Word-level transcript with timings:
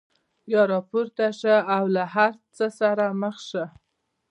یا 0.51 0.61
راپورته 0.73 1.25
شه 1.39 1.55
او 1.75 1.83
له 1.95 2.03
هر 2.15 2.33
څه 2.55 2.65
سره 2.79 3.05
مخ 3.21 3.35
شه. 3.49 3.63